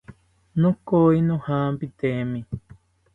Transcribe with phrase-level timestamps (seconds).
[0.61, 2.39] Nokoyi nojampitemi